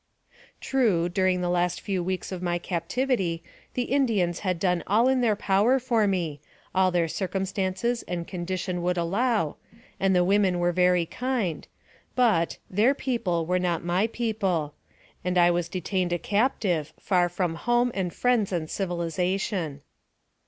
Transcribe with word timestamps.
True, 0.59 1.07
during 1.09 1.41
the 1.41 1.47
last 1.49 1.79
few 1.79 2.03
weeks 2.03 2.31
of 2.31 2.41
my 2.41 2.57
captivity, 2.57 3.43
the 3.75 3.83
Indians 3.83 4.39
had 4.39 4.59
done 4.59 4.83
all 4.87 5.07
in 5.07 5.21
their 5.21 5.35
power 5.35 5.77
for 5.77 6.07
me, 6.07 6.41
all 6.73 6.89
their 6.89 7.07
circumstances 7.07 8.01
and 8.07 8.27
condition 8.27 8.81
would 8.81 8.97
allow, 8.97 9.57
and 9.99 10.15
the 10.15 10.23
women 10.23 10.57
were 10.57 10.71
very 10.71 11.05
kind, 11.05 11.67
but" 12.15 12.57
their 12.67 12.95
people 12.95 13.45
were 13.45 13.59
not 13.59 13.85
my 13.85 14.07
people," 14.07 14.73
and 15.23 15.37
I 15.37 15.51
was 15.51 15.69
detained 15.69 16.11
a 16.11 16.17
captive, 16.17 16.93
far 16.99 17.29
from 17.29 17.53
home, 17.53 17.91
and 17.93 18.11
friends, 18.11 18.51
and 18.51 18.71
civilization. 18.71 19.81